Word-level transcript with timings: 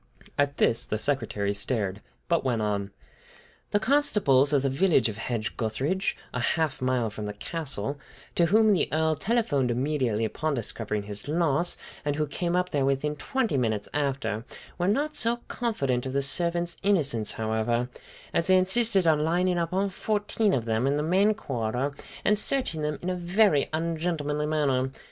At 0.35 0.57
this, 0.57 0.83
the 0.83 0.97
secretary 0.97 1.53
stared, 1.53 2.01
but 2.27 2.43
went 2.43 2.59
on: 2.63 2.89
"The 3.69 3.79
constables 3.79 4.49
from 4.49 4.61
the 4.61 4.67
village 4.67 5.09
of 5.09 5.17
Hedge 5.17 5.55
gutheridge, 5.57 6.17
a 6.33 6.39
half 6.39 6.81
a 6.81 6.83
mile 6.83 7.11
from 7.11 7.27
the 7.27 7.33
castle, 7.35 7.99
to 8.33 8.47
whom 8.47 8.73
the 8.73 8.89
Earl 8.91 9.15
telephoned 9.15 9.69
immediately 9.69 10.25
upon 10.25 10.55
discovering 10.55 11.03
his 11.03 11.27
loss, 11.27 11.77
and 12.03 12.15
who 12.15 12.25
came 12.25 12.55
up 12.55 12.71
there 12.71 12.83
within 12.83 13.15
twenty 13.15 13.57
minutes 13.57 13.87
after, 13.93 14.43
were 14.79 14.87
not 14.87 15.13
so 15.15 15.41
confident 15.47 16.07
of 16.07 16.13
the 16.13 16.23
servants' 16.23 16.77
innocence, 16.81 17.33
however, 17.33 17.87
as 18.33 18.47
they 18.47 18.57
insisted 18.57 19.05
on 19.05 19.19
lining 19.23 19.59
up 19.59 19.71
all 19.71 19.89
fourteen 19.89 20.51
of 20.51 20.65
them 20.65 20.87
in 20.87 20.95
the 20.97 21.03
main 21.03 21.35
corridor 21.35 21.93
and 22.25 22.39
searching 22.39 22.81
them 22.81 22.97
in 23.03 23.09
a 23.11 23.15
very 23.15 23.69
ungentlemanly 23.71 24.47
manner! 24.47 24.89